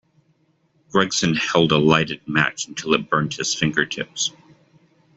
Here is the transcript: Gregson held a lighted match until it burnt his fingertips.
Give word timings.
Gregson 0.89 1.35
held 1.35 1.71
a 1.71 1.77
lighted 1.77 2.27
match 2.27 2.67
until 2.67 2.95
it 2.95 3.07
burnt 3.07 3.35
his 3.35 3.53
fingertips. 3.53 4.31